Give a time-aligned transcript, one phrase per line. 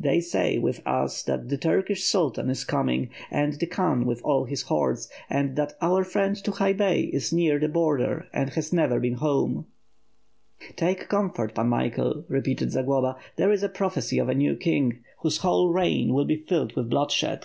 [0.00, 4.46] "They say, with us, that the Turkish Sultan is coming; and the Khan with all
[4.46, 8.98] his hordes; and that our friend Tukhay Bey is near the border and has never
[8.98, 9.66] been home."
[10.62, 14.18] WITH FIRE AND SWORD, 523 "Take comfort, Pan Michael/ 'repeated Zagloba, "there is a prophesy
[14.18, 17.44] of a new king, whose whole reign will be filled with bloodshed.